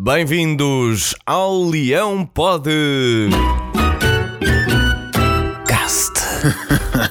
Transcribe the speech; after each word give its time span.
Bem-vindos 0.00 1.12
ao 1.26 1.60
Leão 1.64 2.24
Pod. 2.24 2.70
Cast. 5.66 6.12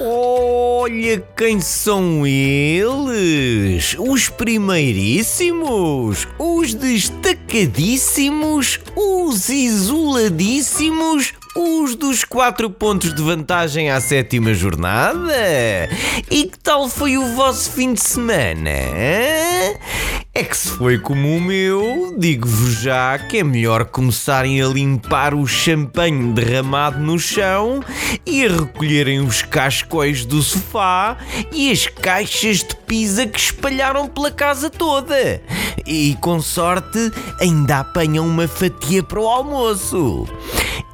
Olha 0.00 1.22
quem 1.36 1.60
são 1.60 2.26
eles! 2.26 3.94
Os 3.98 4.30
primeiríssimos, 4.30 6.26
os 6.38 6.72
destacadíssimos, 6.72 8.80
os 8.96 9.50
isoladíssimos, 9.50 11.34
os 11.54 11.94
dos 11.94 12.24
4 12.24 12.70
pontos 12.70 13.12
de 13.12 13.20
vantagem 13.20 13.90
à 13.90 14.00
sétima 14.00 14.54
jornada? 14.54 15.90
E 16.30 16.44
que 16.44 16.58
tal 16.60 16.88
foi 16.88 17.18
o 17.18 17.34
vosso 17.34 17.70
fim 17.70 17.92
de 17.92 18.00
semana? 18.00 18.70
hã? 18.70 19.74
É 20.38 20.44
que 20.44 20.56
se 20.56 20.68
foi 20.68 21.00
como 21.00 21.36
o 21.36 21.40
meu, 21.40 22.14
digo-vos 22.16 22.80
já 22.80 23.18
que 23.18 23.38
é 23.38 23.42
melhor 23.42 23.86
começarem 23.86 24.62
a 24.62 24.68
limpar 24.68 25.34
o 25.34 25.44
champanhe 25.48 26.32
derramado 26.32 27.00
no 27.00 27.18
chão 27.18 27.80
e 28.24 28.46
a 28.46 28.48
recolherem 28.48 29.18
os 29.18 29.42
cascóis 29.42 30.24
do 30.24 30.40
sofá 30.40 31.16
e 31.50 31.72
as 31.72 31.88
caixas 31.88 32.58
de 32.58 32.76
pizza 32.86 33.26
que 33.26 33.36
espalharam 33.36 34.06
pela 34.06 34.30
casa 34.30 34.70
toda. 34.70 35.42
E 35.84 36.16
com 36.20 36.40
sorte 36.40 37.10
ainda 37.40 37.80
apanham 37.80 38.24
uma 38.24 38.46
fatia 38.46 39.02
para 39.02 39.18
o 39.18 39.26
almoço. 39.26 40.24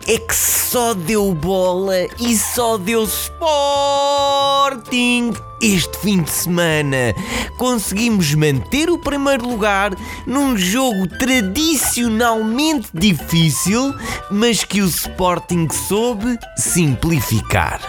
É 0.09 0.16
que 0.16 0.35
só 0.35 0.95
deu 0.95 1.35
bola 1.35 2.07
e 2.19 2.35
só 2.35 2.79
deu 2.79 3.05
Sporting 3.05 3.35
este 5.64 5.96
fim 5.98 6.23
de 6.23 6.30
semana. 6.30 7.14
Conseguimos 7.56 8.34
manter 8.34 8.91
o 8.91 8.98
primeiro 8.98 9.48
lugar 9.48 9.92
num 10.27 10.59
jogo 10.59 11.09
tradicionalmente 11.18 12.88
difícil, 12.92 13.95
mas 14.30 14.62
que 14.62 14.82
o 14.82 14.87
Sporting 14.87 15.68
soube 15.70 16.38
simplificar. 16.56 17.80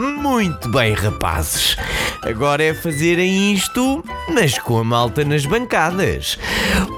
Muito 0.00 0.68
bem, 0.70 0.92
rapazes. 0.92 1.76
Agora 2.22 2.64
é 2.64 2.74
fazerem 2.74 3.52
isto, 3.52 4.04
mas 4.32 4.58
com 4.58 4.78
a 4.78 4.84
malta 4.84 5.24
nas 5.24 5.46
bancadas. 5.46 6.36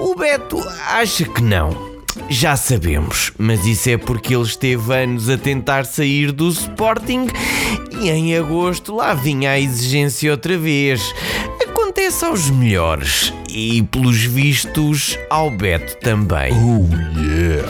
O 0.01 0.15
Beto 0.15 0.59
acha 0.87 1.25
que 1.25 1.43
não. 1.43 1.92
Já 2.29 2.57
sabemos, 2.57 3.33
mas 3.39 3.67
isso 3.67 3.91
é 3.91 3.97
porque 3.97 4.35
ele 4.35 4.45
esteve 4.45 4.95
anos 4.95 5.29
a 5.29 5.39
tentar 5.39 5.85
sair 5.85 6.33
do 6.33 6.49
Sporting 6.49 7.27
e 8.01 8.11
em 8.11 8.37
agosto 8.37 8.97
lá 8.97 9.15
vinha 9.15 9.53
a 9.53 9.61
exigência 9.61 10.31
outra 10.31 10.59
vez. 10.59 11.15
Acontece 11.63 12.25
aos 12.25 12.51
melhores 12.51 13.33
e, 13.49 13.83
pelos 13.83 14.23
vistos, 14.25 15.19
ao 15.31 15.51
Beto 15.51 15.97
também. 15.99 16.53
Oh 16.53 17.19
yeah! 17.19 17.69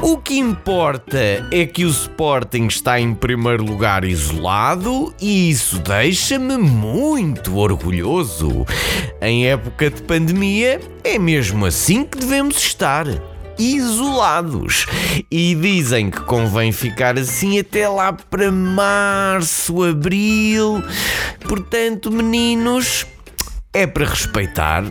O 0.00 0.16
que 0.16 0.38
importa 0.38 1.18
é 1.50 1.66
que 1.66 1.84
o 1.84 1.90
Sporting 1.90 2.66
está 2.68 3.00
em 3.00 3.12
primeiro 3.12 3.64
lugar 3.64 4.04
isolado 4.04 5.12
e 5.20 5.50
isso 5.50 5.80
deixa-me 5.80 6.56
muito 6.56 7.56
orgulhoso. 7.56 8.64
Em 9.20 9.48
época 9.48 9.90
de 9.90 10.00
pandemia, 10.02 10.80
é 11.02 11.18
mesmo 11.18 11.66
assim 11.66 12.04
que 12.04 12.16
devemos 12.18 12.56
estar. 12.58 13.06
Isolados. 13.58 14.86
E 15.30 15.54
dizem 15.54 16.10
que 16.10 16.20
convém 16.20 16.72
ficar 16.72 17.18
assim 17.18 17.58
até 17.58 17.88
lá 17.88 18.12
para 18.12 18.52
março, 18.52 19.82
abril. 19.82 20.82
Portanto, 21.40 22.10
meninos, 22.10 23.06
é 23.72 23.86
para 23.86 24.06
respeitar. 24.06 24.84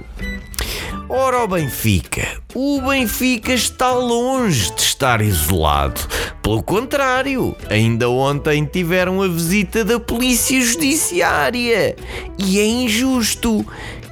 Ora, 1.10 1.44
o 1.44 1.48
Benfica. 1.48 2.42
O 2.54 2.82
Benfica 2.82 3.54
está 3.54 3.92
longe 3.92 4.74
de 4.76 4.82
estar 4.82 5.22
isolado. 5.22 6.02
Pelo 6.44 6.62
contrário, 6.62 7.56
ainda 7.70 8.10
ontem 8.10 8.66
tiveram 8.66 9.22
a 9.22 9.28
visita 9.28 9.86
da 9.86 10.02
Polícia 10.02 10.60
Judiciária. 10.60 11.96
E 12.38 12.60
é 12.60 12.66
injusto. 12.66 13.66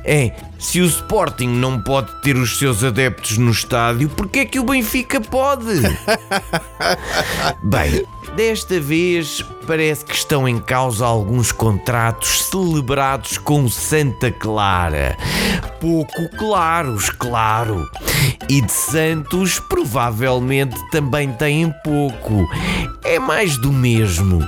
É, 0.06 0.32
se 0.66 0.82
o 0.82 0.86
Sporting 0.86 1.48
não 1.48 1.80
pode 1.80 2.12
ter 2.22 2.36
os 2.36 2.58
seus 2.58 2.84
adeptos 2.84 3.38
no 3.38 3.52
estádio, 3.52 4.10
porque 4.10 4.40
é 4.40 4.46
que 4.46 4.60
o 4.60 4.64
Benfica 4.64 5.22
pode? 5.22 5.80
Bem, 7.62 8.04
desta 8.36 8.80
vez 8.80 9.46
parece 9.68 10.04
que 10.04 10.16
estão 10.16 10.50
em 10.50 10.58
causa 10.58 11.06
alguns 11.06 11.52
contratos 11.52 12.46
celebrados 12.46 13.38
com 13.38 13.70
Santa 13.70 14.32
Clara. 14.32 15.16
Pouco 15.80 16.28
claros, 16.36 17.12
claro. 17.12 17.88
E 18.50 18.62
de 18.62 18.72
Santos 18.72 19.60
provavelmente 19.60 20.76
também 20.92 21.32
têm 21.34 21.74
pouco. 21.84 22.48
É 23.04 23.20
mais 23.20 23.58
do 23.58 23.72
mesmo. 23.72 24.40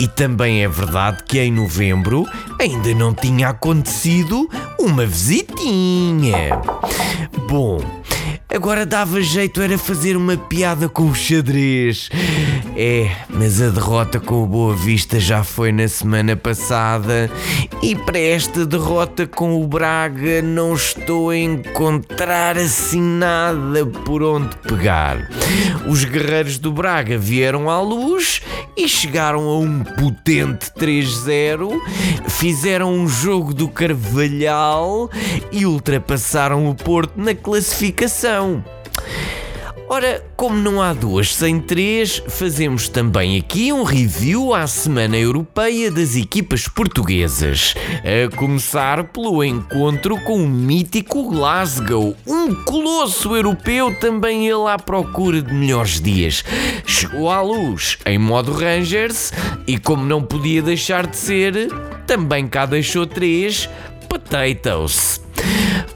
E 0.00 0.08
também 0.08 0.62
é 0.64 0.68
verdade 0.68 1.22
que 1.24 1.38
em 1.40 1.52
novembro 1.52 2.26
ainda 2.60 2.94
não 2.94 3.14
tinha 3.14 3.48
acontecido 3.48 4.48
uma 4.78 5.06
visitinha. 5.06 6.60
Bom, 7.48 7.80
Agora 8.54 8.86
dava 8.86 9.20
jeito 9.20 9.60
era 9.60 9.76
fazer 9.76 10.16
uma 10.16 10.36
piada 10.36 10.88
com 10.88 11.10
o 11.10 11.14
xadrez. 11.14 12.08
É, 12.76 13.08
mas 13.28 13.62
a 13.62 13.68
derrota 13.68 14.18
com 14.18 14.42
o 14.42 14.46
Boa 14.46 14.74
Vista 14.74 15.20
já 15.20 15.44
foi 15.44 15.70
na 15.70 15.86
semana 15.86 16.34
passada 16.34 17.30
e 17.80 17.94
para 17.94 18.18
esta 18.18 18.66
derrota 18.66 19.28
com 19.28 19.62
o 19.62 19.66
Braga 19.68 20.42
não 20.42 20.74
estou 20.74 21.30
a 21.30 21.36
encontrar 21.36 22.58
assim 22.58 23.00
nada 23.00 23.86
por 24.04 24.24
onde 24.24 24.56
pegar. 24.56 25.30
Os 25.88 26.02
guerreiros 26.02 26.58
do 26.58 26.72
Braga 26.72 27.16
vieram 27.16 27.70
à 27.70 27.80
luz 27.80 28.42
e 28.76 28.88
chegaram 28.88 29.48
a 29.48 29.58
um 29.58 29.84
potente 29.84 30.72
3-0, 30.76 31.80
fizeram 32.28 32.92
um 32.92 33.06
jogo 33.06 33.54
do 33.54 33.68
Carvalhal 33.68 35.08
e 35.52 35.64
ultrapassaram 35.64 36.68
o 36.68 36.74
Porto 36.74 37.12
na 37.20 37.36
classificação. 37.36 38.64
Ora, 39.94 40.24
como 40.36 40.56
não 40.56 40.82
há 40.82 40.92
duas 40.92 41.32
sem 41.32 41.60
três, 41.60 42.20
fazemos 42.26 42.88
também 42.88 43.38
aqui 43.38 43.72
um 43.72 43.84
review 43.84 44.52
à 44.52 44.66
Semana 44.66 45.16
Europeia 45.16 45.88
das 45.88 46.16
equipas 46.16 46.66
portuguesas. 46.66 47.76
A 48.02 48.36
começar 48.36 49.04
pelo 49.04 49.44
encontro 49.44 50.20
com 50.22 50.42
o 50.42 50.48
mítico 50.48 51.30
Glasgow, 51.30 52.16
um 52.26 52.52
colosso 52.64 53.36
europeu, 53.36 53.94
também 54.00 54.48
ele 54.48 54.68
à 54.68 54.76
procura 54.76 55.40
de 55.40 55.54
melhores 55.54 56.00
dias. 56.00 56.44
Chegou 56.84 57.30
à 57.30 57.40
luz 57.40 57.96
em 58.04 58.18
modo 58.18 58.50
Rangers 58.50 59.32
e, 59.64 59.78
como 59.78 60.04
não 60.04 60.24
podia 60.24 60.60
deixar 60.60 61.06
de 61.06 61.16
ser, 61.16 61.68
também 62.04 62.48
cá 62.48 62.66
deixou 62.66 63.06
três 63.06 63.70
Potatoes. 64.08 65.23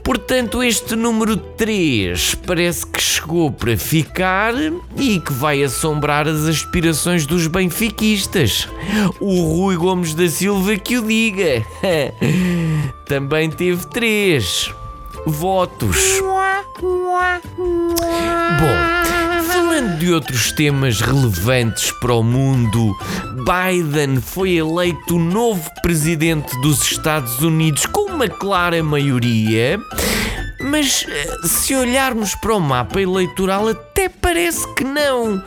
Portanto, 0.09 0.63
este 0.63 0.95
número 0.95 1.37
3 1.37 2.33
parece 2.33 2.83
que 2.83 2.99
chegou 2.99 3.51
para 3.51 3.77
ficar 3.77 4.55
e 4.97 5.19
que 5.19 5.31
vai 5.31 5.61
assombrar 5.61 6.27
as 6.27 6.47
aspirações 6.47 7.27
dos 7.27 7.45
benfiquistas. 7.45 8.67
O 9.19 9.43
Rui 9.43 9.75
Gomes 9.75 10.15
da 10.15 10.27
Silva 10.27 10.77
que 10.77 10.97
o 10.97 11.03
diga. 11.03 11.63
Também 13.05 13.51
teve 13.51 13.85
3 13.85 14.73
votos. 15.27 15.95
Outros 20.13 20.51
temas 20.51 21.01
relevantes 21.01 21.91
para 21.91 22.13
o 22.13 22.23
mundo, 22.23 22.97
Biden 23.45 24.19
foi 24.19 24.55
eleito 24.55 25.15
o 25.15 25.19
novo 25.19 25.69
presidente 25.81 26.59
dos 26.61 26.81
Estados 26.91 27.39
Unidos 27.39 27.85
com 27.85 28.11
uma 28.11 28.27
clara 28.27 28.81
maioria. 28.81 29.79
Mas 30.59 31.05
eh, 31.07 31.47
se 31.47 31.75
olharmos 31.75 32.33
para 32.35 32.55
o 32.55 32.59
mapa 32.59 32.99
eleitoral, 32.99 33.67
até 33.67 34.09
parece 34.09 34.67
que 34.73 34.83
não. 34.83 35.43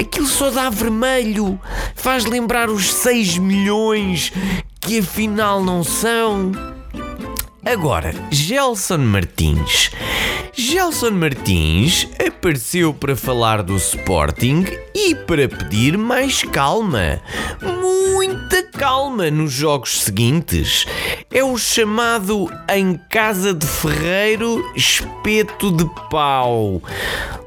Aquilo 0.00 0.26
só 0.26 0.50
dá 0.50 0.68
vermelho. 0.68 1.60
Faz 1.94 2.24
lembrar 2.24 2.68
os 2.68 2.92
6 2.92 3.38
milhões 3.38 4.32
que 4.80 4.98
afinal 4.98 5.62
não 5.62 5.84
são. 5.84 6.50
Agora, 7.64 8.12
Gelson 8.30 8.98
Martins. 8.98 9.90
Gelson 10.54 11.12
Martins 11.12 12.06
apareceu 12.24 12.92
para 12.92 13.16
falar 13.16 13.62
do 13.62 13.74
Sporting 13.74 14.66
e 14.94 15.14
para 15.14 15.48
pedir 15.48 15.96
mais 15.96 16.42
calma. 16.42 17.22
Muita 17.80 18.62
calma 18.62 19.30
nos 19.30 19.50
jogos 19.50 20.02
seguintes. 20.02 20.84
É 21.30 21.42
o 21.42 21.56
chamado 21.56 22.52
em 22.68 23.00
casa 23.08 23.54
de 23.54 23.66
ferreiro 23.66 24.62
espeto 24.76 25.72
de 25.72 25.88
pau. 26.10 26.82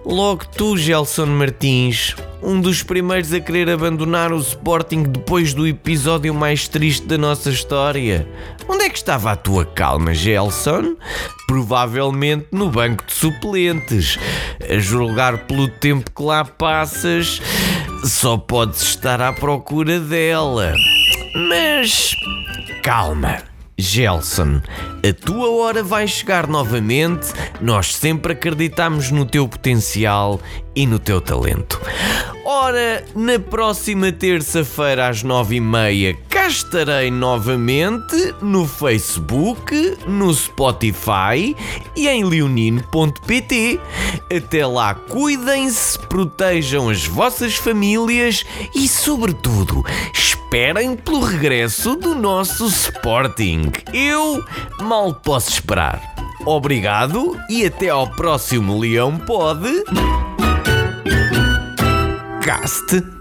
Logo 0.04 0.44
tu, 0.48 0.76
Gelson 0.76 1.28
Martins, 1.28 2.16
um 2.42 2.60
dos 2.60 2.82
primeiros 2.84 3.34
a 3.34 3.40
querer 3.40 3.70
abandonar 3.70 4.32
o 4.32 4.38
Sporting 4.38 5.04
depois 5.04 5.54
do 5.54 5.68
episódio 5.68 6.34
mais 6.34 6.68
triste 6.68 7.06
da 7.06 7.18
nossa 7.18 7.50
história. 7.50 8.28
Onde 8.68 8.86
é 8.86 8.90
que 8.90 8.98
estava 8.98 9.32
a 9.32 9.36
tua 9.36 9.66
calma, 9.66 10.14
Gelson? 10.14 10.96
Provavelmente 11.48 12.48
no 12.52 12.70
banco 12.70 13.06
de 13.06 13.14
suplentes. 13.14 14.18
A 14.70 14.78
julgar 14.80 15.46
pelo 15.46 15.68
tempo 15.68 16.12
que 16.12 16.24
lá 16.24 16.44
passas, 16.44 17.42
só 18.04 18.38
podes 18.38 18.82
estar 18.82 19.22
à 19.22 19.32
procura 19.32 20.00
dela. 20.00 20.74
Mas 21.50 22.16
calma. 22.84 23.44
Gelson, 23.78 24.62
a 25.04 25.14
tua 25.14 25.52
hora 25.52 25.84
vai 25.84 26.08
chegar 26.08 26.48
novamente. 26.48 27.28
Nós 27.60 27.94
sempre 27.94 28.32
acreditamos 28.32 29.12
no 29.12 29.26
teu 29.26 29.48
potencial 29.48 30.40
e 30.74 30.88
no 30.88 30.98
teu 30.98 31.20
talento. 31.20 31.82
Ora, 32.48 33.04
na 33.16 33.40
próxima 33.40 34.12
terça-feira 34.12 35.10
às 35.10 35.24
nove 35.24 35.56
e 35.56 35.60
meia 35.60 36.16
cá 36.30 36.48
estarei 36.48 37.10
novamente 37.10 38.36
no 38.40 38.68
Facebook, 38.68 39.98
no 40.06 40.32
Spotify 40.32 41.56
e 41.96 42.08
em 42.08 42.24
leonino.pt. 42.24 43.80
Até 44.32 44.64
lá, 44.64 44.94
cuidem-se, 44.94 45.98
protejam 45.98 46.88
as 46.88 47.08
vossas 47.08 47.56
famílias 47.56 48.46
e, 48.76 48.88
sobretudo, 48.88 49.84
esperem 50.14 50.96
pelo 50.96 51.22
regresso 51.22 51.96
do 51.96 52.14
nosso 52.14 52.68
Sporting. 52.68 53.72
Eu 53.92 54.46
mal 54.82 55.16
posso 55.16 55.50
esperar. 55.50 56.00
Obrigado 56.46 57.36
e 57.50 57.66
até 57.66 57.90
ao 57.90 58.08
próximo 58.08 58.78
Leão 58.78 59.18
Pode. 59.18 59.84
Cast. 62.46 63.15